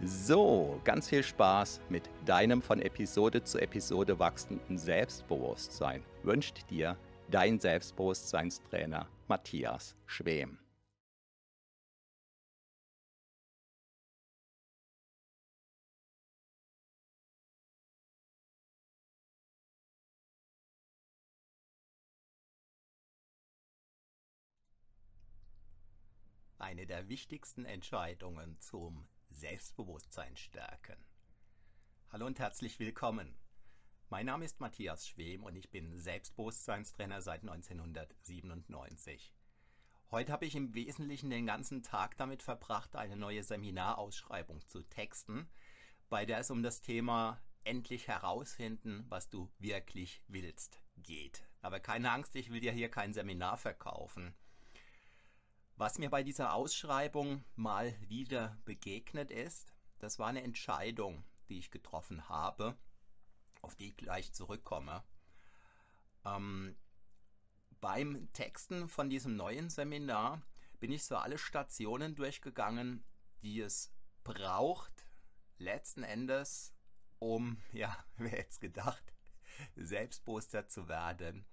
So, 0.00 0.80
ganz 0.84 1.08
viel 1.08 1.24
Spaß 1.24 1.80
mit 1.88 2.08
deinem 2.24 2.62
von 2.62 2.80
Episode 2.80 3.42
zu 3.42 3.58
Episode 3.58 4.20
wachsenden 4.20 4.78
Selbstbewusstsein 4.78 6.04
wünscht 6.22 6.70
dir 6.70 6.96
dein 7.28 7.58
Selbstbewusstseinstrainer 7.58 9.08
Matthias 9.26 9.96
Schwem. 10.06 10.60
Eine 26.58 26.86
der 26.86 27.08
wichtigsten 27.08 27.64
Entscheidungen 27.64 28.60
zum 28.60 29.08
Selbstbewusstsein 29.30 30.36
stärken. 30.36 30.96
Hallo 32.10 32.26
und 32.26 32.38
herzlich 32.38 32.78
willkommen. 32.78 33.36
Mein 34.08 34.26
Name 34.26 34.44
ist 34.44 34.60
Matthias 34.60 35.06
Schwem 35.06 35.44
und 35.44 35.54
ich 35.54 35.70
bin 35.70 35.98
Selbstbewusstseinstrainer 35.98 37.20
seit 37.22 37.42
1997. 37.42 39.34
Heute 40.10 40.32
habe 40.32 40.46
ich 40.46 40.56
im 40.56 40.74
Wesentlichen 40.74 41.30
den 41.30 41.46
ganzen 41.46 41.82
Tag 41.82 42.16
damit 42.16 42.42
verbracht, 42.42 42.96
eine 42.96 43.16
neue 43.16 43.44
Seminarausschreibung 43.44 44.66
zu 44.66 44.82
texten, 44.82 45.48
bei 46.08 46.24
der 46.24 46.38
es 46.38 46.50
um 46.50 46.62
das 46.62 46.80
Thema 46.80 47.40
endlich 47.64 48.08
herausfinden, 48.08 49.04
was 49.08 49.28
du 49.28 49.50
wirklich 49.58 50.22
willst, 50.26 50.80
geht. 50.96 51.46
Aber 51.60 51.78
keine 51.80 52.10
Angst, 52.10 52.34
ich 52.34 52.50
will 52.50 52.60
dir 52.60 52.72
hier 52.72 52.90
kein 52.90 53.12
Seminar 53.12 53.58
verkaufen. 53.58 54.34
Was 55.78 55.98
mir 55.98 56.10
bei 56.10 56.24
dieser 56.24 56.54
Ausschreibung 56.54 57.44
mal 57.54 57.94
wieder 58.08 58.58
begegnet 58.64 59.30
ist, 59.30 59.72
das 60.00 60.18
war 60.18 60.26
eine 60.26 60.42
Entscheidung, 60.42 61.22
die 61.48 61.60
ich 61.60 61.70
getroffen 61.70 62.28
habe, 62.28 62.76
auf 63.62 63.76
die 63.76 63.90
ich 63.90 63.96
gleich 63.96 64.32
zurückkomme. 64.32 65.04
Ähm, 66.24 66.76
beim 67.80 68.28
Texten 68.32 68.88
von 68.88 69.08
diesem 69.08 69.36
neuen 69.36 69.70
Seminar 69.70 70.42
bin 70.80 70.90
ich 70.90 71.04
so 71.04 71.16
alle 71.16 71.38
Stationen 71.38 72.16
durchgegangen, 72.16 73.04
die 73.42 73.60
es 73.60 73.92
braucht, 74.24 75.06
letzten 75.58 76.02
Endes, 76.02 76.74
um, 77.20 77.62
ja, 77.72 77.96
wer 78.16 78.30
hätte 78.30 78.50
es 78.50 78.58
gedacht, 78.58 79.14
selbstbewusster 79.76 80.66
zu 80.66 80.88
werden 80.88 81.46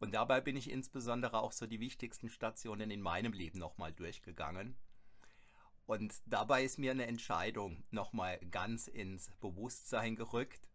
und 0.00 0.14
dabei 0.14 0.40
bin 0.40 0.56
ich 0.56 0.70
insbesondere 0.70 1.40
auch 1.40 1.52
so 1.52 1.66
die 1.66 1.80
wichtigsten 1.80 2.28
Stationen 2.28 2.90
in 2.90 3.00
meinem 3.00 3.32
Leben 3.32 3.58
nochmal 3.58 3.92
durchgegangen. 3.92 4.76
Und 5.86 6.14
dabei 6.26 6.64
ist 6.64 6.78
mir 6.78 6.92
eine 6.92 7.06
Entscheidung 7.06 7.84
nochmal 7.90 8.38
ganz 8.50 8.86
ins 8.86 9.30
Bewusstsein 9.40 10.16
gerückt, 10.16 10.68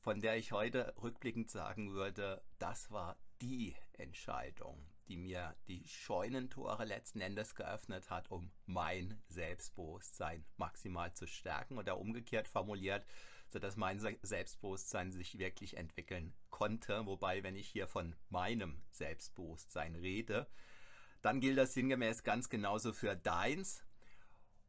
von 0.00 0.20
der 0.20 0.36
ich 0.36 0.52
heute 0.52 0.94
rückblickend 1.02 1.50
sagen 1.50 1.92
würde, 1.92 2.42
das 2.58 2.90
war 2.90 3.18
die 3.40 3.74
Entscheidung, 3.92 4.88
die 5.08 5.16
mir 5.16 5.56
die 5.66 5.86
Scheunentore 5.86 6.84
letzten 6.84 7.20
Endes 7.20 7.54
geöffnet 7.54 8.08
hat, 8.10 8.30
um 8.30 8.50
mein 8.66 9.20
Selbstbewusstsein 9.28 10.44
maximal 10.56 11.12
zu 11.12 11.26
stärken 11.26 11.78
oder 11.78 11.98
umgekehrt 11.98 12.48
formuliert, 12.48 13.04
sodass 13.50 13.76
mein 13.76 13.98
Selbstbewusstsein 14.22 15.10
sich 15.10 15.38
wirklich 15.38 15.76
entwickeln 15.76 16.34
konnte. 16.50 17.06
Wobei, 17.06 17.42
wenn 17.42 17.56
ich 17.56 17.68
hier 17.68 17.86
von 17.88 18.14
meinem 18.28 18.82
Selbstbewusstsein 18.90 19.94
rede, 19.94 20.46
dann 21.22 21.40
gilt 21.40 21.58
das 21.58 21.74
sinngemäß 21.74 22.22
ganz 22.22 22.48
genauso 22.48 22.92
für 22.92 23.16
deins. 23.16 23.84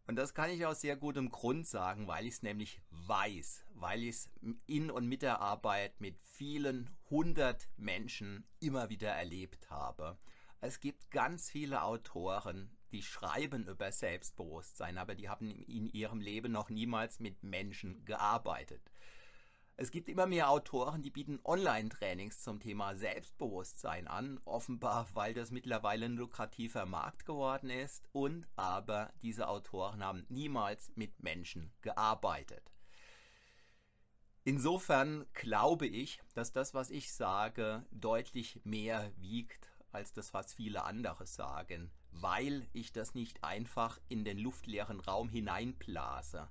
Und 0.08 0.16
das 0.16 0.34
kann 0.34 0.50
ich 0.50 0.66
aus 0.66 0.82
sehr 0.82 0.96
gutem 0.96 1.30
Grund 1.30 1.68
sagen, 1.68 2.08
weil 2.08 2.26
ich 2.26 2.34
es 2.34 2.42
nämlich 2.42 2.82
weiß, 2.90 3.66
weil 3.76 4.02
ich 4.02 4.10
es 4.10 4.30
in 4.66 4.90
und 4.90 5.08
mit 5.08 5.22
der 5.22 5.40
Arbeit 5.40 6.02
mit 6.02 6.18
vielen 6.24 6.90
hundert 7.12 7.70
Menschen 7.78 8.48
immer 8.60 8.90
wieder 8.90 9.12
erlebt 9.12 9.70
habe. 9.70 10.18
Es 10.62 10.80
gibt 10.80 11.12
ganz 11.12 11.52
viele 11.52 11.84
Autoren, 11.84 12.76
die 12.92 13.04
schreiben 13.04 13.68
über 13.68 13.92
Selbstbewusstsein, 13.92 14.98
aber 14.98 15.16
die 15.16 15.30
haben 15.30 15.50
in 15.50 15.88
ihrem 15.90 16.22
Leben 16.22 16.52
noch 16.52 16.70
niemals 16.70 17.20
mit 17.20 17.44
Menschen 17.44 18.04
gearbeitet. 18.06 18.82
Es 19.82 19.92
gibt 19.92 20.10
immer 20.10 20.26
mehr 20.26 20.50
Autoren, 20.50 21.02
die 21.02 21.10
bieten 21.10 21.40
Online-Trainings 21.46 22.42
zum 22.42 22.60
Thema 22.60 22.96
Selbstbewusstsein 22.96 24.10
an, 24.10 24.42
offenbar 24.44 25.08
weil 25.14 25.34
das 25.34 25.52
mittlerweile 25.52 26.08
ein 26.08 26.18
lukrativer 26.18 26.86
Markt 26.86 27.26
geworden 27.26 27.70
ist 27.70 28.10
und 28.12 28.46
aber 28.58 29.14
diese 29.22 29.48
Autoren 29.48 30.04
haben 30.04 30.26
niemals 30.28 30.92
mit 30.96 31.24
Menschen 31.24 31.72
gearbeitet. 31.82 32.74
Insofern 34.44 35.26
glaube 35.34 35.88
ich, 35.88 36.20
dass 36.34 36.52
das, 36.52 36.74
was 36.74 36.90
ich 36.90 37.14
sage, 37.14 37.86
deutlich 37.92 38.60
mehr 38.66 39.14
wiegt 39.16 39.72
als 39.92 40.12
das, 40.12 40.34
was 40.34 40.54
viele 40.54 40.84
andere 40.84 41.26
sagen 41.26 41.90
weil 42.12 42.68
ich 42.74 42.92
das 42.92 43.14
nicht 43.14 43.44
einfach 43.44 44.00
in 44.08 44.24
den 44.24 44.38
luftleeren 44.38 45.00
Raum 45.00 45.30
hineinblase, 45.30 46.50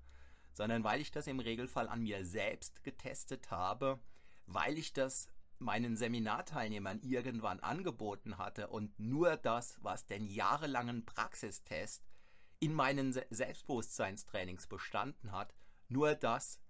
sondern 0.53 0.85
weil 0.85 1.01
ich 1.01 1.11
das 1.11 1.27
im 1.27 1.41
Regelfall 1.41 1.89
an 1.89 2.03
mir 2.03 2.25
selbst 2.25 2.83
getestet 2.85 3.51
habe, 3.51 4.01
weil 4.47 4.79
ich 4.79 4.93
das 4.93 5.29
meinen 5.59 5.97
Seminarteilnehmern 5.97 7.01
irgendwann 7.01 7.61
angeboten 7.61 8.39
hatte 8.39 8.69
und 8.69 8.99
nur 8.99 9.37
das, 9.37 9.77
was 9.83 10.07
den 10.07 10.29
jahrelangen 10.29 11.05
Praxistest 11.05 12.05
in 12.61 12.75
meinen 12.75 13.13
Selbstbewusstseinstrainings 13.31 14.67
bestanden 14.67 15.33
hat, 15.33 15.55
nur 15.89 16.15
das 16.15 16.61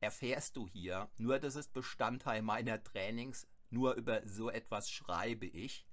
erfährst 0.00 0.56
du 0.56 0.66
hier, 0.66 1.10
nur 1.16 1.38
das 1.38 1.56
ist 1.56 1.72
Bestandteil 1.72 2.42
meiner 2.42 2.82
Trainings, 2.82 3.46
nur 3.68 3.94
über 3.94 4.26
so 4.26 4.50
etwas 4.50 4.90
schreibe 4.90 5.46
ich. 5.46 5.86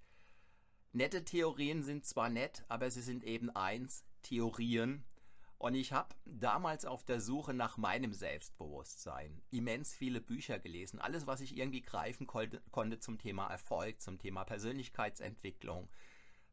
Nette 0.94 1.24
Theorien 1.24 1.84
sind 1.84 2.06
zwar 2.06 2.30
nett, 2.30 2.64
aber 2.70 2.90
sie 2.90 3.02
sind 3.02 3.24
eben 3.24 3.50
eins, 3.50 4.06
Theorien. 4.24 5.04
Und 5.60 5.74
ich 5.74 5.92
habe 5.92 6.16
damals 6.26 6.86
auf 6.86 7.04
der 7.04 7.20
Suche 7.20 7.54
nach 7.54 7.78
meinem 7.78 8.14
Selbstbewusstsein 8.14 9.42
immens 9.52 9.94
viele 9.94 10.22
Bücher 10.22 10.60
gelesen. 10.60 11.00
Alles, 11.00 11.28
was 11.28 11.42
ich 11.42 11.58
irgendwie 11.58 11.82
greifen 11.82 12.28
konnte, 12.28 13.00
zum 13.00 13.18
Thema 13.18 13.48
Erfolg, 13.48 14.02
zum 14.02 14.20
Thema 14.20 14.44
Persönlichkeitsentwicklung, 14.46 15.90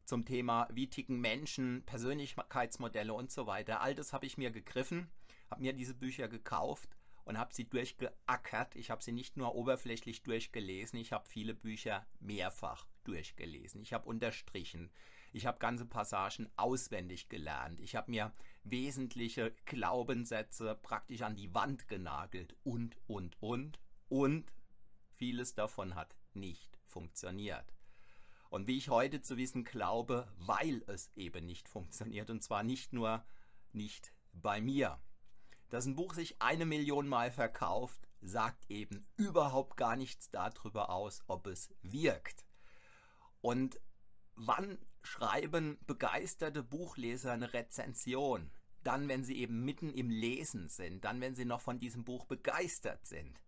zum 0.05 0.25
Thema, 0.25 0.67
wie 0.71 0.89
ticken 0.89 1.21
Menschen, 1.21 1.83
Persönlichkeitsmodelle 1.85 3.13
und 3.13 3.31
so 3.31 3.47
weiter. 3.47 3.81
All 3.81 3.95
das 3.95 4.11
habe 4.11 4.25
ich 4.25 4.37
mir 4.37 4.51
gegriffen, 4.51 5.09
habe 5.49 5.61
mir 5.61 5.73
diese 5.73 5.93
Bücher 5.93 6.27
gekauft 6.27 6.97
und 7.25 7.37
habe 7.37 7.53
sie 7.53 7.69
durchgeackert. 7.69 8.75
Ich 8.75 8.89
habe 8.89 9.03
sie 9.03 9.11
nicht 9.11 9.37
nur 9.37 9.55
oberflächlich 9.55 10.23
durchgelesen, 10.23 10.99
ich 10.99 11.13
habe 11.13 11.27
viele 11.29 11.53
Bücher 11.53 12.05
mehrfach 12.19 12.85
durchgelesen. 13.07 13.81
Ich 13.81 13.93
habe 13.93 14.07
unterstrichen. 14.07 14.91
Ich 15.31 15.45
habe 15.45 15.59
ganze 15.59 15.85
Passagen 15.85 16.49
auswendig 16.55 17.29
gelernt. 17.29 17.79
Ich 17.81 17.95
habe 17.95 18.11
mir 18.11 18.33
wesentliche 18.63 19.53
Glaubenssätze 19.65 20.77
praktisch 20.81 21.21
an 21.21 21.35
die 21.35 21.53
Wand 21.53 21.87
genagelt 21.87 22.55
und, 22.63 22.97
und, 23.07 23.41
und. 23.41 23.79
und 24.09 24.51
vieles 25.15 25.53
davon 25.55 25.95
hat 25.95 26.15
nicht 26.33 26.77
funktioniert. 26.85 27.73
Und 28.49 28.67
wie 28.67 28.77
ich 28.77 28.89
heute 28.89 29.21
zu 29.21 29.37
wissen 29.37 29.63
glaube, 29.63 30.31
weil 30.37 30.83
es 30.87 31.11
eben 31.15 31.45
nicht 31.45 31.67
funktioniert 31.67 32.29
und 32.29 32.43
zwar 32.43 32.63
nicht 32.63 32.93
nur 32.93 33.25
nicht 33.73 34.13
bei 34.31 34.61
mir. 34.61 34.99
Dass 35.69 35.85
ein 35.85 35.95
Buch 35.95 36.13
sich 36.13 36.41
eine 36.41 36.65
Million 36.65 37.07
Mal 37.07 37.31
verkauft, 37.31 38.07
sagt 38.21 38.69
eben 38.69 39.05
überhaupt 39.17 39.77
gar 39.77 39.95
nichts 39.95 40.29
darüber 40.29 40.89
aus, 40.89 41.23
ob 41.27 41.47
es 41.47 41.73
wirkt. 41.81 42.45
Und 43.45 43.79
wann 44.33 44.79
schreiben 45.03 45.77
begeisterte 45.85 46.63
Buchleser 46.63 47.33
eine 47.33 47.53
Rezension? 47.53 48.49
Dann, 48.83 49.07
wenn 49.07 49.23
sie 49.23 49.37
eben 49.37 49.63
mitten 49.63 49.91
im 49.91 50.09
Lesen 50.09 50.67
sind, 50.67 51.05
dann, 51.05 51.21
wenn 51.21 51.35
sie 51.35 51.45
noch 51.45 51.61
von 51.61 51.79
diesem 51.79 52.03
Buch 52.03 52.25
begeistert 52.25 53.05
sind. 53.05 53.39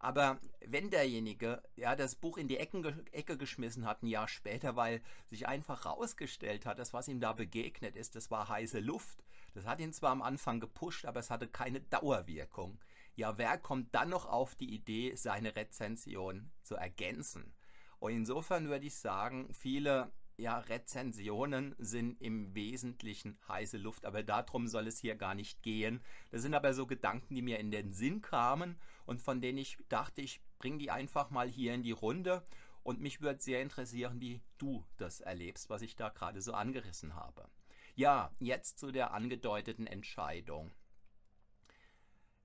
Aber 0.00 0.40
wenn 0.66 0.90
derjenige 0.90 1.62
ja 1.76 1.94
das 1.94 2.16
Buch 2.16 2.36
in 2.36 2.48
die 2.48 2.56
Ecken, 2.56 2.84
Ecke 3.12 3.38
geschmissen 3.38 3.86
hat, 3.86 4.02
ein 4.02 4.08
Jahr 4.08 4.26
später, 4.26 4.74
weil 4.74 5.02
sich 5.30 5.46
einfach 5.46 5.84
herausgestellt 5.84 6.66
hat, 6.66 6.80
dass 6.80 6.92
was 6.92 7.06
ihm 7.06 7.20
da 7.20 7.32
begegnet 7.32 7.94
ist, 7.94 8.16
das 8.16 8.32
war 8.32 8.48
heiße 8.48 8.80
Luft. 8.80 9.22
Das 9.54 9.66
hat 9.66 9.78
ihn 9.78 9.92
zwar 9.92 10.10
am 10.10 10.22
Anfang 10.22 10.58
gepusht, 10.58 11.04
aber 11.04 11.20
es 11.20 11.30
hatte 11.30 11.46
keine 11.46 11.80
Dauerwirkung. 11.80 12.80
Ja, 13.14 13.38
wer 13.38 13.56
kommt 13.56 13.94
dann 13.94 14.08
noch 14.08 14.26
auf 14.26 14.56
die 14.56 14.74
Idee, 14.74 15.14
seine 15.14 15.54
Rezension 15.54 16.50
zu 16.64 16.74
ergänzen? 16.74 17.54
Und 18.00 18.12
insofern 18.12 18.68
würde 18.68 18.86
ich 18.86 18.94
sagen, 18.94 19.52
viele 19.52 20.12
ja, 20.38 20.58
Rezensionen 20.58 21.74
sind 21.78 22.20
im 22.22 22.54
Wesentlichen 22.54 23.36
heiße 23.48 23.76
Luft, 23.76 24.06
aber 24.06 24.22
darum 24.22 24.68
soll 24.68 24.86
es 24.86 24.98
hier 25.00 25.16
gar 25.16 25.34
nicht 25.34 25.62
gehen. 25.62 26.00
Das 26.30 26.42
sind 26.42 26.54
aber 26.54 26.74
so 26.74 26.86
Gedanken, 26.86 27.34
die 27.34 27.42
mir 27.42 27.58
in 27.58 27.72
den 27.72 27.92
Sinn 27.92 28.22
kamen 28.22 28.76
und 29.04 29.20
von 29.20 29.40
denen 29.40 29.58
ich 29.58 29.78
dachte, 29.88 30.22
ich 30.22 30.40
bringe 30.58 30.78
die 30.78 30.92
einfach 30.92 31.30
mal 31.30 31.48
hier 31.48 31.74
in 31.74 31.82
die 31.82 31.92
Runde 31.92 32.44
und 32.84 33.00
mich 33.00 33.20
würde 33.20 33.42
sehr 33.42 33.60
interessieren, 33.60 34.20
wie 34.20 34.40
du 34.58 34.84
das 34.96 35.20
erlebst, 35.20 35.70
was 35.70 35.82
ich 35.82 35.96
da 35.96 36.08
gerade 36.08 36.40
so 36.40 36.52
angerissen 36.52 37.16
habe. 37.16 37.48
Ja, 37.96 38.30
jetzt 38.38 38.78
zu 38.78 38.92
der 38.92 39.12
angedeuteten 39.12 39.88
Entscheidung. 39.88 40.70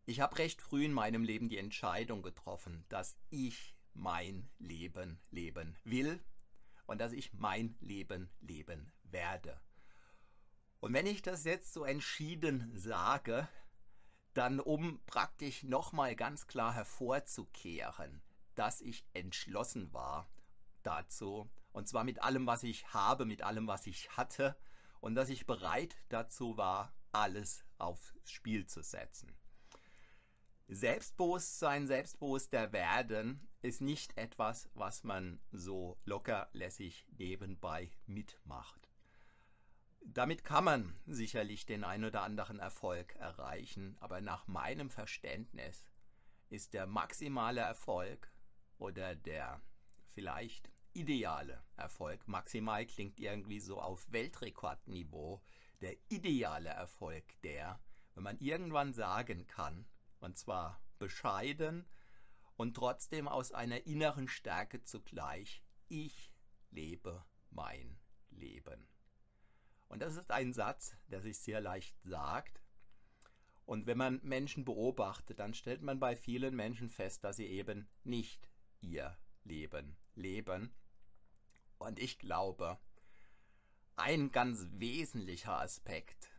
Ich 0.05 0.19
habe 0.19 0.37
recht 0.39 0.61
früh 0.61 0.83
in 0.83 0.93
meinem 0.93 1.23
Leben 1.23 1.47
die 1.47 1.59
Entscheidung 1.59 2.23
getroffen, 2.23 2.83
dass 2.89 3.15
ich 3.29 3.72
mein 3.93 4.49
Leben 4.59 5.19
leben 5.29 5.77
will 5.83 6.23
und 6.85 6.99
dass 6.99 7.13
ich 7.13 7.33
mein 7.33 7.75
Leben 7.79 8.29
leben 8.41 8.91
werde. 9.03 9.59
Und 10.79 10.93
wenn 10.93 11.05
ich 11.05 11.21
das 11.21 11.45
jetzt 11.45 11.73
so 11.73 11.85
entschieden 11.85 12.71
sage, 12.75 13.47
dann 14.33 14.59
um 14.59 14.99
praktisch 15.05 15.63
nochmal 15.63 16.15
ganz 16.15 16.47
klar 16.47 16.73
hervorzukehren, 16.73 18.21
dass 18.55 18.81
ich 18.81 19.05
entschlossen 19.13 19.93
war 19.93 20.29
dazu, 20.81 21.49
und 21.71 21.87
zwar 21.87 22.03
mit 22.03 22.21
allem, 22.21 22.45
was 22.45 22.63
ich 22.63 22.93
habe, 22.93 23.25
mit 23.25 23.41
allem, 23.41 23.67
was 23.67 23.87
ich 23.87 24.15
hatte, 24.17 24.55
und 24.99 25.15
dass 25.15 25.29
ich 25.29 25.45
bereit 25.45 25.95
dazu 26.09 26.57
war, 26.57 26.93
alles 27.11 27.63
aufs 27.77 28.13
Spiel 28.25 28.67
zu 28.67 28.81
setzen. 28.81 29.35
Selbstbewusstsein, 30.73 31.85
selbstbewusster 31.85 32.73
werden 32.73 33.47
ist 33.61 33.79
nicht 33.79 34.17
etwas, 34.17 34.71
was 34.73 35.03
man 35.03 35.39
so 35.51 35.99
lockerlässig 36.03 37.05
nebenbei 37.19 37.91
mitmacht. 38.07 38.89
Damit 40.01 40.43
kann 40.43 40.63
man 40.63 40.95
sicherlich 41.05 41.67
den 41.67 41.83
ein 41.83 42.03
oder 42.03 42.23
anderen 42.23 42.57
Erfolg 42.57 43.15
erreichen, 43.17 43.95
aber 43.99 44.19
nach 44.19 44.47
meinem 44.47 44.89
Verständnis 44.89 45.85
ist 46.49 46.73
der 46.73 46.87
maximale 46.87 47.61
Erfolg 47.61 48.31
oder 48.79 49.15
der 49.15 49.61
vielleicht 50.15 50.71
ideale 50.93 51.63
Erfolg, 51.77 52.27
maximal 52.27 52.83
klingt 52.87 53.19
irgendwie 53.19 53.59
so 53.59 53.79
auf 53.79 54.11
Weltrekordniveau, 54.11 55.39
der 55.81 55.95
ideale 56.09 56.69
Erfolg 56.69 57.23
der, 57.43 57.79
wenn 58.15 58.23
man 58.23 58.39
irgendwann 58.39 58.93
sagen 58.93 59.45
kann, 59.45 59.85
und 60.23 60.37
zwar 60.37 60.81
bescheiden 60.99 61.85
und 62.55 62.75
trotzdem 62.75 63.27
aus 63.27 63.51
einer 63.51 63.85
inneren 63.85 64.27
Stärke 64.27 64.83
zugleich, 64.83 65.63
ich 65.89 66.31
lebe 66.71 67.23
mein 67.49 67.99
Leben. 68.29 68.87
Und 69.89 70.01
das 70.01 70.15
ist 70.15 70.31
ein 70.31 70.53
Satz, 70.53 70.95
der 71.07 71.21
sich 71.21 71.37
sehr 71.37 71.61
leicht 71.61 71.95
sagt. 72.03 72.61
Und 73.65 73.85
wenn 73.85 73.97
man 73.97 74.21
Menschen 74.23 74.65
beobachtet, 74.65 75.39
dann 75.39 75.53
stellt 75.53 75.81
man 75.81 75.99
bei 75.99 76.15
vielen 76.15 76.55
Menschen 76.55 76.89
fest, 76.89 77.23
dass 77.23 77.35
sie 77.35 77.47
eben 77.47 77.87
nicht 78.03 78.49
ihr 78.81 79.17
Leben 79.43 79.97
leben. 80.15 80.73
Und 81.77 81.99
ich 81.99 82.17
glaube, 82.17 82.79
ein 83.95 84.31
ganz 84.31 84.67
wesentlicher 84.71 85.59
Aspekt 85.59 86.32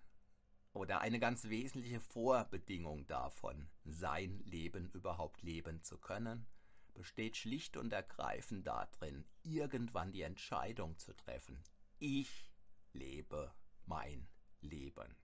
oder 0.75 1.01
eine 1.01 1.21
ganz 1.21 1.45
wesentliche 1.45 2.01
Vorbedingung 2.01 3.07
davon, 3.07 3.69
sein 3.85 4.41
Leben 4.45 4.91
überhaupt 4.91 5.43
leben 5.43 5.83
zu 5.83 5.99
können, 5.99 6.47
besteht 6.95 7.37
schlicht 7.37 7.77
und 7.77 7.93
ergreifend 7.93 8.67
darin, 8.67 9.25
irgendwann 9.43 10.13
die 10.13 10.23
Entscheidung 10.23 10.99
zu 10.99 11.15
treffen. 11.17 11.63
Ich 12.01 12.51
lebe 12.93 13.55
mein 13.87 14.27
Leben. 14.61 15.17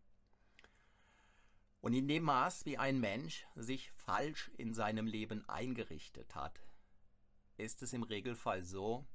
Und 1.81 1.95
in 1.95 2.07
dem 2.09 2.25
Maß, 2.25 2.65
wie 2.67 2.79
ein 2.79 3.01
Mensch 3.01 3.47
sich 3.57 3.91
falsch 3.93 4.51
in 4.57 4.73
seinem 4.73 5.07
Leben 5.07 5.49
eingerichtet 5.49 6.35
hat, 6.35 6.61
ist 7.57 7.83
es 7.83 7.93
im 7.93 8.03
Regelfall 8.03 8.65
so, 8.65 9.07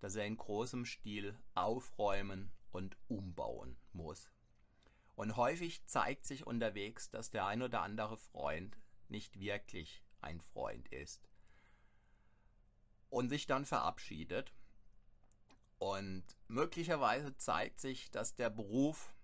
dass 0.00 0.16
er 0.16 0.24
in 0.24 0.36
großem 0.36 0.84
Stil 0.86 1.38
aufräumen 1.54 2.52
und 2.70 2.96
umbauen 3.08 3.76
muss. 3.92 4.30
Und 5.16 5.36
häufig 5.36 5.84
zeigt 5.86 6.26
sich 6.26 6.46
unterwegs, 6.46 7.10
dass 7.10 7.30
der 7.30 7.46
ein 7.46 7.62
oder 7.62 7.82
andere 7.82 8.16
Freund 8.16 8.76
nicht 9.08 9.38
wirklich 9.38 10.02
ein 10.20 10.40
Freund 10.40 10.88
ist. 10.88 11.28
Und 13.10 13.28
sich 13.28 13.46
dann 13.46 13.64
verabschiedet. 13.64 14.52
Und 15.78 16.24
möglicherweise 16.48 17.36
zeigt 17.36 17.78
sich, 17.78 18.10
dass 18.10 18.34
der 18.34 18.50
Beruf, 18.50 19.14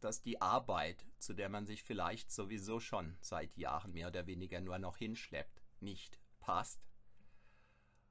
dass 0.00 0.22
die 0.22 0.40
Arbeit, 0.40 1.04
zu 1.18 1.34
der 1.34 1.48
man 1.48 1.66
sich 1.66 1.82
vielleicht 1.82 2.30
sowieso 2.30 2.80
schon 2.80 3.16
seit 3.20 3.56
Jahren 3.56 3.92
mehr 3.92 4.08
oder 4.08 4.26
weniger 4.26 4.60
nur 4.60 4.78
noch 4.78 4.96
hinschleppt, 4.96 5.62
nicht 5.80 6.18
passt. 6.38 6.80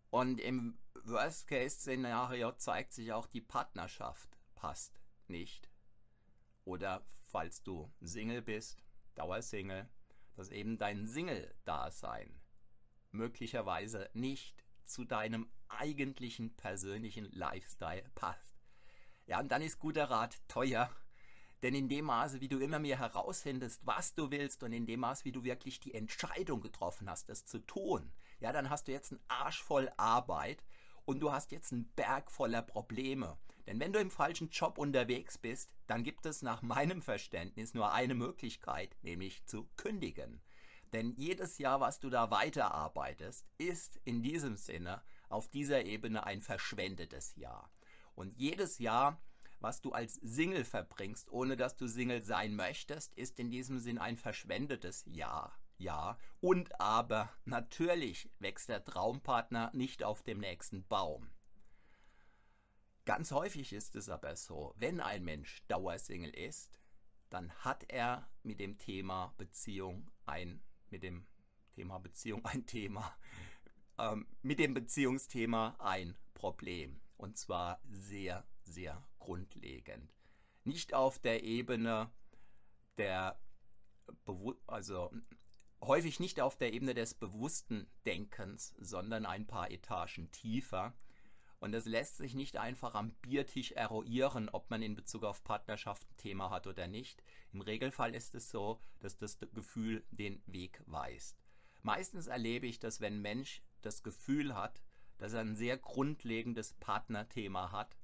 Und 0.09 0.39
im 0.39 0.77
Worst-Case-Szenario 1.03 2.51
zeigt 2.53 2.93
sich 2.93 3.13
auch, 3.13 3.27
die 3.27 3.41
Partnerschaft 3.41 4.37
passt 4.55 4.99
nicht. 5.27 5.69
Oder 6.65 7.05
falls 7.23 7.63
du 7.63 7.91
Single 8.01 8.41
bist, 8.41 8.83
Dauersingle, 9.13 9.89
dass 10.35 10.49
eben 10.49 10.77
dein 10.77 11.07
Single-Dasein 11.07 12.41
möglicherweise 13.11 14.09
nicht 14.13 14.65
zu 14.83 15.05
deinem 15.05 15.49
eigentlichen 15.69 16.55
persönlichen 16.55 17.25
Lifestyle 17.31 18.03
passt. 18.13 18.53
Ja, 19.25 19.39
und 19.39 19.51
dann 19.51 19.61
ist 19.61 19.79
guter 19.79 20.09
Rat 20.09 20.37
teuer, 20.47 20.89
denn 21.63 21.73
in 21.73 21.89
dem 21.89 22.05
Maße, 22.05 22.41
wie 22.41 22.47
du 22.47 22.59
immer 22.59 22.79
mehr 22.79 22.99
herausfindest, 22.99 23.85
was 23.85 24.13
du 24.13 24.29
willst 24.29 24.61
und 24.61 24.73
in 24.73 24.85
dem 24.85 24.99
Maße, 24.99 25.25
wie 25.25 25.31
du 25.31 25.43
wirklich 25.43 25.79
die 25.79 25.93
Entscheidung 25.93 26.61
getroffen 26.61 27.09
hast, 27.09 27.29
das 27.29 27.45
zu 27.45 27.59
tun, 27.59 28.11
ja, 28.39 28.51
dann 28.51 28.69
hast 28.69 28.87
du 28.87 28.91
jetzt 28.91 29.11
einen 29.11 29.23
Arsch 29.27 29.63
voll 29.63 29.89
Arbeit 29.97 30.63
und 31.05 31.21
du 31.21 31.31
hast 31.31 31.51
jetzt 31.51 31.71
einen 31.71 31.87
Berg 31.95 32.29
voller 32.29 32.61
Probleme. 32.61 33.37
Denn 33.67 33.79
wenn 33.79 33.93
du 33.93 33.99
im 33.99 34.11
falschen 34.11 34.49
Job 34.49 34.77
unterwegs 34.77 35.37
bist, 35.37 35.71
dann 35.87 36.03
gibt 36.03 36.25
es 36.25 36.41
nach 36.41 36.61
meinem 36.61 37.01
Verständnis 37.01 37.73
nur 37.73 37.91
eine 37.91 38.13
Möglichkeit, 38.13 38.95
nämlich 39.01 39.45
zu 39.45 39.67
kündigen. 39.75 40.41
Denn 40.93 41.13
jedes 41.17 41.57
Jahr, 41.57 41.79
was 41.79 41.99
du 41.99 42.09
da 42.09 42.31
weiterarbeitest, 42.31 43.45
ist 43.57 43.99
in 44.05 44.21
diesem 44.21 44.55
Sinne 44.55 45.01
auf 45.29 45.47
dieser 45.49 45.85
Ebene 45.85 46.25
ein 46.25 46.41
verschwendetes 46.41 47.35
Jahr. 47.35 47.71
Und 48.13 48.37
jedes 48.37 48.79
Jahr, 48.79 49.21
was 49.59 49.81
du 49.81 49.91
als 49.91 50.15
Single 50.15 50.63
verbringst, 50.63 51.31
ohne 51.31 51.57
dass 51.57 51.75
du 51.75 51.87
Single 51.87 52.23
sein 52.23 52.55
möchtest, 52.55 53.13
ist 53.15 53.39
in 53.39 53.49
diesem 53.49 53.79
Sinn 53.79 53.97
ein 53.97 54.15
verschwendetes 54.15 55.03
Jahr. 55.07 55.57
Ja, 55.77 56.17
und 56.39 56.79
aber 56.79 57.29
natürlich 57.43 58.29
wächst 58.39 58.69
der 58.69 58.85
Traumpartner 58.85 59.71
nicht 59.73 60.03
auf 60.03 60.23
dem 60.23 60.39
nächsten 60.39 60.87
Baum. 60.87 61.29
Ganz 63.05 63.31
häufig 63.31 63.71
ist 63.73 63.95
es 63.95 64.09
aber 64.09 64.35
so, 64.35 64.73
wenn 64.77 64.99
ein 64.99 65.23
Mensch 65.23 65.61
Dauersingle 65.67 66.31
ist, 66.31 66.79
dann 67.29 67.51
hat 67.63 67.85
er 67.87 68.27
mit 68.43 68.59
dem 68.59 68.77
Thema 68.77 69.33
Beziehung 69.37 70.09
ein, 70.25 70.61
mit 70.89 71.03
dem 71.03 71.27
Thema 71.73 71.99
Beziehung 71.99 72.43
ein 72.45 72.65
Thema, 72.65 73.15
ähm, 73.99 74.27
mit 74.41 74.59
dem 74.59 74.73
Beziehungsthema 74.73 75.75
ein 75.79 76.15
Problem. 76.33 76.99
Und 77.17 77.37
zwar 77.37 77.79
sehr, 77.89 78.45
sehr 78.63 79.07
grundlegend. 79.19 80.13
Nicht 80.63 80.93
auf 80.93 81.19
der 81.19 81.43
Ebene 81.43 82.11
der, 82.97 83.39
Bewu 84.25 84.55
also 84.67 85.11
häufig 85.81 86.19
nicht 86.19 86.41
auf 86.41 86.57
der 86.57 86.73
Ebene 86.73 86.93
des 86.93 87.13
bewussten 87.13 87.87
Denkens, 88.05 88.73
sondern 88.79 89.25
ein 89.25 89.47
paar 89.47 89.71
Etagen 89.71 90.31
tiefer. 90.31 90.93
Und 91.65 91.73
es 91.73 91.85
lässt 91.85 92.17
sich 92.17 92.35
nicht 92.35 92.57
einfach 92.57 92.93
am 92.93 93.09
Biertisch 93.23 93.71
eruieren, 93.71 94.49
ob 94.49 94.69
man 94.69 94.83
in 94.83 94.93
Bezug 94.93 95.23
auf 95.23 95.43
Partnerschaft 95.43 96.03
ein 96.03 96.17
Thema 96.17 96.51
hat 96.51 96.67
oder 96.67 96.85
nicht. 96.85 97.23
Im 97.53 97.61
Regelfall 97.61 98.13
ist 98.13 98.35
es 98.35 98.51
so, 98.51 98.79
dass 98.99 99.17
das 99.17 99.39
Gefühl 99.39 100.05
den 100.11 100.43
Weg 100.45 100.83
weist. 100.85 101.43
Meistens 101.81 102.27
erlebe 102.27 102.67
ich, 102.67 102.77
dass 102.77 103.01
wenn 103.01 103.15
ein 103.15 103.21
Mensch 103.23 103.63
das 103.81 104.03
Gefühl 104.03 104.53
hat, 104.53 104.83
dass 105.17 105.33
er 105.33 105.39
ein 105.39 105.55
sehr 105.55 105.75
grundlegendes 105.79 106.73
Partnerthema 106.73 107.71
hat, 107.71 107.97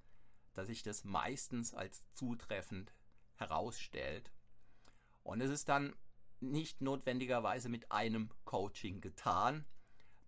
dass 0.53 0.65
sich 0.65 0.82
das 0.82 1.03
meistens 1.03 1.75
als 1.75 2.03
zutreffend 2.15 2.96
herausstellt. 3.36 4.32
Und 5.22 5.39
es 5.39 5.51
ist 5.51 5.70
dann 5.70 5.96
nicht 6.39 6.82
notwendigerweise 6.82 7.70
mit 7.70 7.91
einem 7.91 8.32
Coaching 8.44 9.01
getan. 9.01 9.65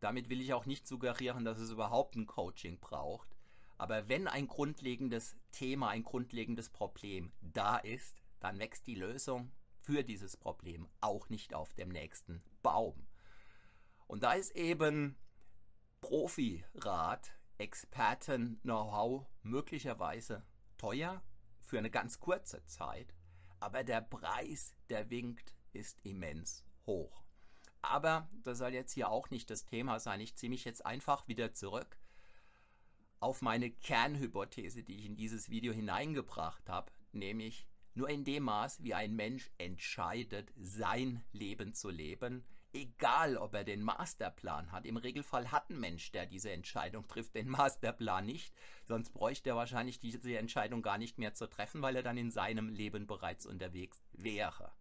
Damit 0.03 0.27
will 0.27 0.41
ich 0.41 0.53
auch 0.53 0.65
nicht 0.65 0.85
suggerieren, 0.85 1.45
dass 1.45 1.59
es 1.59 1.69
überhaupt 1.71 2.17
ein 2.17 2.25
Coaching 2.25 2.77
braucht. 2.77 3.37
Aber 3.77 4.09
wenn 4.09 4.27
ein 4.27 4.47
grundlegendes 4.47 5.37
Thema, 5.53 5.87
ein 5.87 6.03
grundlegendes 6.03 6.69
Problem 6.69 7.31
da 7.39 7.77
ist, 7.77 8.21
dann 8.41 8.59
wächst 8.59 8.85
die 8.85 8.95
Lösung 8.95 9.53
für 9.79 10.03
dieses 10.03 10.35
Problem 10.35 10.89
auch 10.99 11.29
nicht 11.29 11.53
auf 11.53 11.73
dem 11.73 11.87
nächsten 11.87 12.43
Baum. 12.61 13.07
Und 14.05 14.23
da 14.23 14.33
ist 14.33 14.53
eben 14.57 15.15
Profirat, 16.01 17.31
Experten, 17.57 18.59
Know-how 18.63 19.25
möglicherweise 19.41 20.43
teuer 20.77 21.23
für 21.61 21.77
eine 21.77 21.89
ganz 21.89 22.19
kurze 22.19 22.65
Zeit, 22.65 23.15
aber 23.61 23.85
der 23.85 24.01
Preis, 24.01 24.75
der 24.89 25.09
winkt, 25.09 25.55
ist 25.71 26.01
immens 26.03 26.65
hoch. 26.85 27.22
Aber 27.83 28.29
das 28.43 28.57
soll 28.57 28.73
jetzt 28.73 28.93
hier 28.93 29.09
auch 29.09 29.29
nicht 29.29 29.49
das 29.49 29.65
Thema 29.65 29.99
sein. 29.99 30.21
Ich 30.21 30.35
ziehe 30.35 30.49
mich 30.49 30.63
jetzt 30.63 30.85
einfach 30.85 31.27
wieder 31.27 31.53
zurück 31.53 31.97
auf 33.19 33.41
meine 33.41 33.69
Kernhypothese, 33.69 34.83
die 34.83 34.95
ich 34.95 35.05
in 35.05 35.15
dieses 35.15 35.49
Video 35.49 35.73
hineingebracht 35.73 36.69
habe, 36.69 36.91
nämlich 37.11 37.67
nur 37.93 38.09
in 38.09 38.23
dem 38.23 38.43
Maß, 38.43 38.83
wie 38.83 38.93
ein 38.93 39.15
Mensch 39.15 39.51
entscheidet, 39.57 40.51
sein 40.57 41.23
Leben 41.33 41.73
zu 41.73 41.89
leben, 41.89 42.43
egal 42.71 43.37
ob 43.37 43.53
er 43.53 43.65
den 43.65 43.83
Masterplan 43.83 44.71
hat. 44.71 44.85
Im 44.85 44.97
Regelfall 44.97 45.51
hat 45.51 45.69
ein 45.69 45.79
Mensch, 45.79 46.11
der 46.11 46.25
diese 46.25 46.51
Entscheidung 46.51 47.07
trifft, 47.07 47.35
den 47.35 47.49
Masterplan 47.49 48.25
nicht. 48.25 48.53
Sonst 48.85 49.11
bräuchte 49.11 49.51
er 49.51 49.55
wahrscheinlich 49.57 49.99
diese 49.99 50.37
Entscheidung 50.37 50.81
gar 50.81 50.97
nicht 50.97 51.17
mehr 51.17 51.33
zu 51.33 51.47
treffen, 51.47 51.81
weil 51.81 51.97
er 51.97 52.03
dann 52.03 52.17
in 52.17 52.31
seinem 52.31 52.69
Leben 52.69 53.07
bereits 53.07 53.45
unterwegs 53.45 54.01
wäre. 54.13 54.71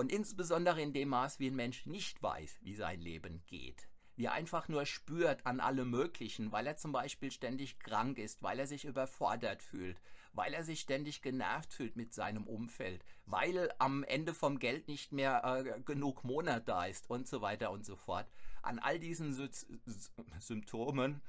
Und 0.00 0.10
insbesondere 0.10 0.80
in 0.80 0.94
dem 0.94 1.10
Maß, 1.10 1.40
wie 1.40 1.48
ein 1.48 1.56
Mensch 1.56 1.84
nicht 1.84 2.22
weiß, 2.22 2.60
wie 2.62 2.74
sein 2.74 3.02
Leben 3.02 3.42
geht 3.46 3.86
wie 4.16 4.26
er 4.26 4.32
einfach 4.32 4.68
nur 4.68 4.84
spürt 4.84 5.46
an 5.46 5.60
allem 5.60 5.88
Möglichen, 5.88 6.52
weil 6.52 6.66
er 6.66 6.76
zum 6.76 6.92
Beispiel 6.92 7.30
ständig 7.30 7.78
krank 7.78 8.18
ist, 8.18 8.42
weil 8.42 8.58
er 8.58 8.66
sich 8.66 8.84
überfordert 8.84 9.62
fühlt, 9.62 9.98
weil 10.34 10.52
er 10.52 10.62
sich 10.62 10.80
ständig 10.80 11.22
genervt 11.22 11.72
fühlt 11.72 11.96
mit 11.96 12.12
seinem 12.12 12.46
Umfeld, 12.46 13.02
weil 13.24 13.72
am 13.78 14.04
Ende 14.04 14.34
vom 14.34 14.58
Geld 14.58 14.88
nicht 14.88 15.12
mehr 15.12 15.42
äh, 15.44 15.80
genug 15.80 16.22
Monat 16.22 16.68
da 16.68 16.84
ist 16.84 17.08
und 17.08 17.28
so 17.28 17.40
weiter 17.40 17.70
und 17.70 17.86
so 17.86 17.96
fort. 17.96 18.26
An 18.60 18.78
all 18.78 18.98
diesen 18.98 19.32
Sy 19.32 19.48
Symptomen 20.38 21.22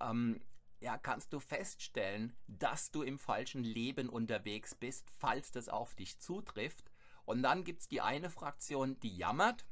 ähm, 0.00 0.40
ja, 0.78 0.98
kannst 0.98 1.32
du 1.32 1.40
feststellen, 1.40 2.32
dass 2.46 2.92
du 2.92 3.02
im 3.02 3.18
falschen 3.18 3.64
Leben 3.64 4.08
unterwegs 4.08 4.76
bist, 4.76 5.10
falls 5.18 5.50
das 5.50 5.68
auf 5.68 5.96
dich 5.96 6.20
zutrifft. 6.20 6.92
Und 7.26 7.42
dann 7.42 7.64
gibt 7.64 7.82
es 7.82 7.88
die 7.88 8.00
eine 8.00 8.30
Fraktion, 8.30 8.98
die 9.00 9.14
jammert. 9.14 9.66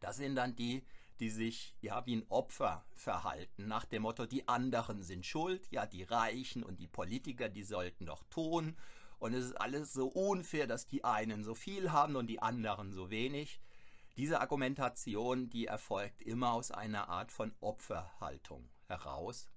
Das 0.00 0.16
sind 0.16 0.36
dann 0.36 0.54
die, 0.54 0.84
die 1.18 1.30
sich 1.30 1.74
ja 1.80 2.04
wie 2.06 2.16
ein 2.16 2.26
Opfer 2.28 2.84
verhalten, 2.94 3.66
nach 3.66 3.84
dem 3.84 4.02
Motto, 4.02 4.26
die 4.26 4.46
anderen 4.48 5.02
sind 5.02 5.24
schuld, 5.24 5.70
ja, 5.70 5.86
die 5.86 6.02
Reichen 6.02 6.62
und 6.62 6.80
die 6.80 6.88
Politiker, 6.88 7.48
die 7.48 7.62
sollten 7.62 8.06
doch 8.06 8.24
tun. 8.24 8.76
Und 9.18 9.32
es 9.32 9.46
ist 9.46 9.60
alles 9.60 9.92
so 9.92 10.08
unfair, 10.08 10.66
dass 10.66 10.86
die 10.86 11.04
einen 11.04 11.44
so 11.44 11.54
viel 11.54 11.92
haben 11.92 12.16
und 12.16 12.26
die 12.26 12.42
anderen 12.42 12.92
so 12.92 13.10
wenig. 13.10 13.60
Diese 14.16 14.40
Argumentation, 14.40 15.48
die 15.48 15.66
erfolgt 15.66 16.20
immer 16.22 16.52
aus 16.52 16.70
einer 16.70 17.08
Art 17.08 17.32
von 17.32 17.54
Opferhaltung 17.60 18.68
heraus. 18.86 19.48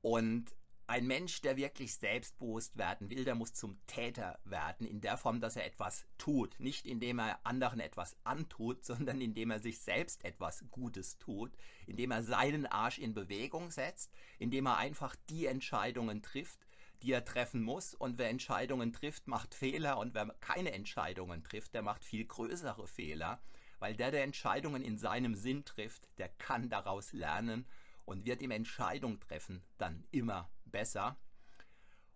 Und 0.00 0.54
ein 0.86 1.06
Mensch, 1.06 1.40
der 1.40 1.56
wirklich 1.56 1.94
selbstbewusst 1.94 2.76
werden 2.76 3.08
will, 3.08 3.24
der 3.24 3.34
muss 3.34 3.54
zum 3.54 3.78
Täter 3.86 4.38
werden, 4.44 4.86
in 4.86 5.00
der 5.00 5.16
Form, 5.16 5.40
dass 5.40 5.56
er 5.56 5.64
etwas 5.64 6.04
tut. 6.18 6.58
Nicht 6.58 6.86
indem 6.86 7.18
er 7.20 7.40
anderen 7.44 7.80
etwas 7.80 8.16
antut, 8.24 8.84
sondern 8.84 9.20
indem 9.20 9.50
er 9.50 9.60
sich 9.60 9.80
selbst 9.80 10.24
etwas 10.24 10.64
Gutes 10.70 11.18
tut, 11.18 11.52
indem 11.86 12.10
er 12.10 12.22
seinen 12.22 12.66
Arsch 12.66 12.98
in 12.98 13.14
Bewegung 13.14 13.70
setzt, 13.70 14.12
indem 14.38 14.66
er 14.66 14.76
einfach 14.76 15.16
die 15.30 15.46
Entscheidungen 15.46 16.22
trifft, 16.22 16.66
die 17.02 17.12
er 17.12 17.24
treffen 17.24 17.62
muss. 17.62 17.94
Und 17.94 18.18
wer 18.18 18.28
Entscheidungen 18.28 18.92
trifft, 18.92 19.26
macht 19.26 19.54
Fehler. 19.54 19.98
Und 19.98 20.14
wer 20.14 20.26
keine 20.40 20.72
Entscheidungen 20.72 21.44
trifft, 21.44 21.74
der 21.74 21.82
macht 21.82 22.04
viel 22.04 22.26
größere 22.26 22.86
Fehler. 22.86 23.42
Weil 23.78 23.96
der, 23.96 24.10
der 24.10 24.22
Entscheidungen 24.22 24.82
in 24.82 24.98
seinem 24.98 25.34
Sinn 25.34 25.64
trifft, 25.64 26.08
der 26.18 26.28
kann 26.28 26.68
daraus 26.68 27.12
lernen 27.12 27.66
und 28.04 28.26
wird 28.26 28.42
ihm 28.42 28.50
Entscheidung 28.50 29.20
treffen, 29.20 29.62
dann 29.78 30.04
immer 30.10 30.50
besser. 30.74 31.16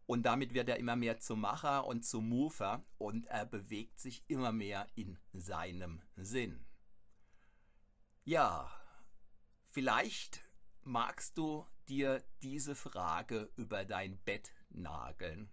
Und 0.07 0.25
damit 0.25 0.53
wird 0.53 0.69
er 0.69 0.79
immer 0.79 0.97
mehr 0.97 1.21
zum 1.21 1.43
Macher 1.43 1.87
und 1.87 2.05
zum 2.05 2.29
Mover 2.29 2.85
und 2.99 3.27
er 3.27 3.47
bewegt 3.47 4.01
sich 4.01 4.25
immer 4.27 4.53
mehr 4.53 4.89
in 4.97 5.17
seinem 5.33 6.03
Sinn. 6.17 6.67
Ja, 8.25 8.69
vielleicht 9.71 10.43
magst 10.83 11.39
du 11.39 11.67
dir 11.89 12.25
diese 12.43 12.75
Frage 12.75 13.53
über 13.55 13.85
dein 13.85 14.19
Bett 14.25 14.53
nageln. 14.71 15.53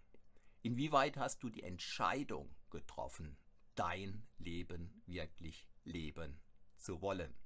Inwieweit 0.64 1.18
hast 1.18 1.44
du 1.44 1.50
die 1.50 1.64
Entscheidung 1.64 2.56
getroffen, 2.72 3.38
dein 3.76 4.26
Leben 4.40 5.04
wirklich 5.06 5.68
leben 5.84 6.42
zu 6.78 7.02
wollen? 7.02 7.38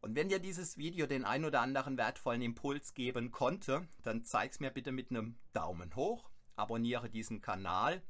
Und 0.00 0.14
wenn 0.14 0.28
dir 0.28 0.38
dieses 0.38 0.78
Video 0.78 1.06
den 1.06 1.24
ein 1.24 1.44
oder 1.44 1.60
anderen 1.60 1.96
wertvollen 1.96 2.42
Impuls 2.42 2.94
geben 2.94 3.32
konnte, 3.32 3.88
dann 4.02 4.24
zeig's 4.24 4.60
mir 4.60 4.70
bitte 4.70 4.92
mit 4.92 5.10
einem 5.10 5.36
Daumen 5.52 5.94
hoch, 5.96 6.30
abonniere 6.54 7.10
diesen 7.10 7.40
Kanal. 7.40 8.02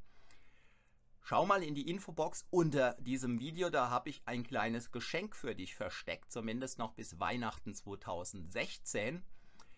Schau 1.23 1.47
mal 1.47 1.63
in 1.63 1.75
die 1.75 1.89
Infobox 1.89 2.47
unter 2.51 2.95
diesem 3.01 3.39
Video, 3.39 3.71
da 3.71 3.91
habe 3.91 4.11
ich 4.11 4.23
ein 4.27 4.45
kleines 4.45 4.93
Geschenk 4.93 5.35
für 5.35 5.55
dich 5.55 5.75
versteckt, 5.75 6.31
zumindest 6.31 6.79
noch 6.79 6.93
bis 6.93 7.21
Weihnachten 7.21 7.75
2016. 7.75 9.23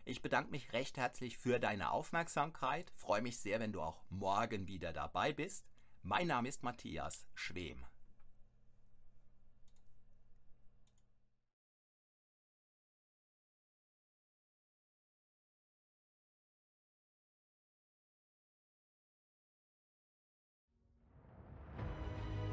Ich 0.04 0.22
bedanke 0.22 0.50
mich 0.50 0.72
recht 0.72 0.96
herzlich 0.96 1.38
für 1.38 1.60
deine 1.60 1.90
Aufmerksamkeit, 1.90 2.90
freue 2.96 3.22
mich 3.22 3.38
sehr, 3.38 3.60
wenn 3.60 3.72
du 3.72 3.80
auch 3.80 4.02
morgen 4.08 4.66
wieder 4.66 4.92
dabei 4.92 5.32
bist. 5.32 5.66
Mein 6.02 6.28
Name 6.28 6.48
ist 6.48 6.62
Matthias 6.62 7.26
Schwem. 7.34 7.84